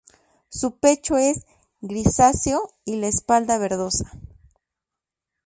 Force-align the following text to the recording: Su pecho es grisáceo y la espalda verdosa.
Su 0.49 0.79
pecho 0.79 1.15
es 1.17 1.45
grisáceo 1.79 2.71
y 2.85 2.95
la 2.95 3.05
espalda 3.05 3.59
verdosa. 3.59 4.11